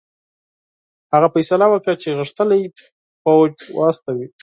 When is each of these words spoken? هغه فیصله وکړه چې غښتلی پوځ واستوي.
هغه 1.13 1.27
فیصله 1.35 1.65
وکړه 1.69 1.93
چې 2.01 2.17
غښتلی 2.19 2.61
پوځ 3.23 3.53
واستوي. 3.77 4.27